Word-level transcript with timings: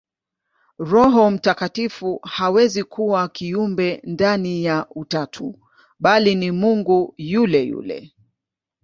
Roho 0.79 1.31
Mtakatifu 1.31 2.19
hawezi 2.23 2.83
kuwa 2.83 3.29
kiumbe 3.29 4.01
ndani 4.03 4.63
ya 4.63 4.85
Utatu, 4.95 5.59
bali 5.99 6.35
ni 6.35 6.51
Mungu 6.51 7.13
yule 7.17 7.63
yule. 7.63 8.13